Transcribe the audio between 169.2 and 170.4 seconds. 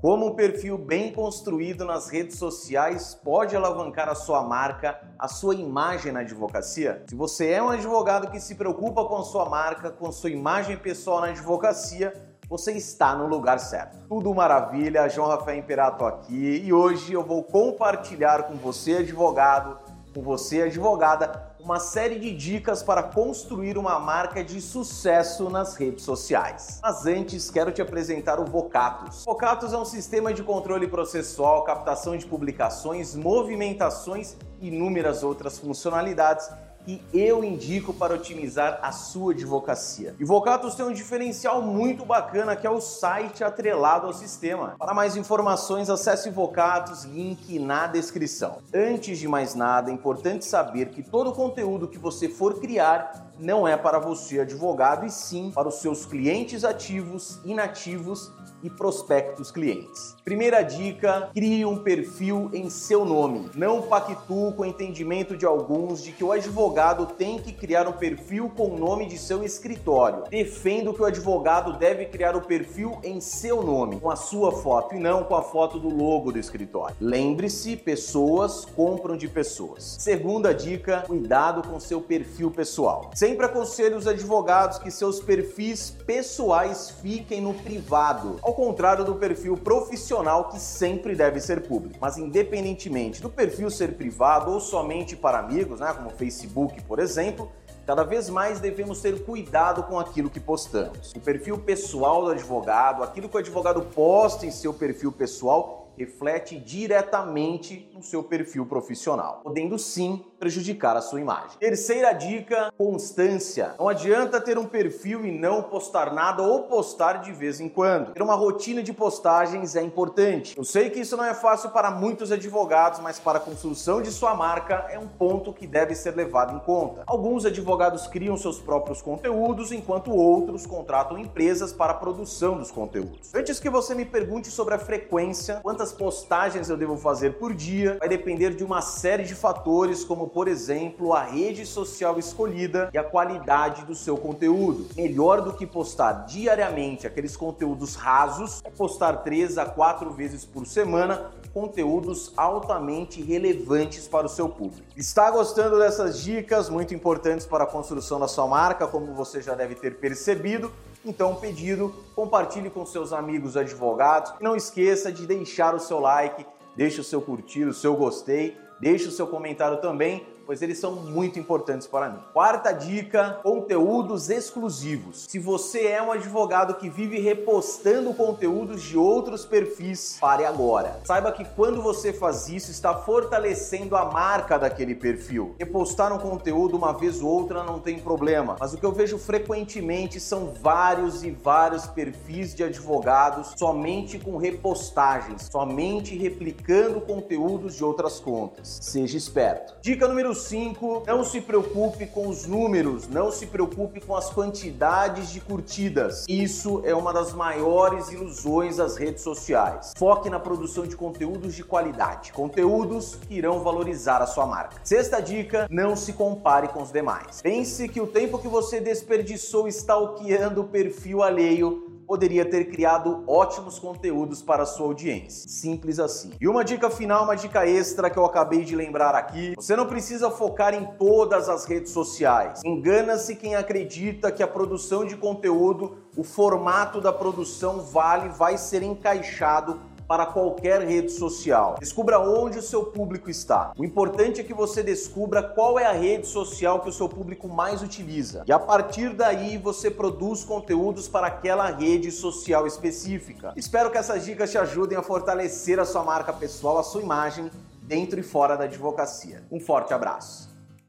comentário também